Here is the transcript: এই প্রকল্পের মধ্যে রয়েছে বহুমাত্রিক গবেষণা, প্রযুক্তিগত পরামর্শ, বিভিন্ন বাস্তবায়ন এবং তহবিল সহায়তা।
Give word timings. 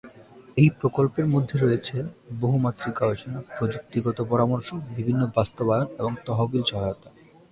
এই 0.57 0.69
প্রকল্পের 0.79 1.27
মধ্যে 1.27 1.55
রয়েছে 1.57 1.97
বহুমাত্রিক 2.39 2.93
গবেষণা, 2.99 3.39
প্রযুক্তিগত 3.57 4.17
পরামর্শ, 4.23 4.67
বিভিন্ন 4.97 5.21
বাস্তবায়ন 5.35 5.87
এবং 5.99 6.11
তহবিল 6.25 6.63
সহায়তা। 6.63 7.09